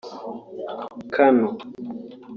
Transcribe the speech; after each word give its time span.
Kanno 1.13 1.49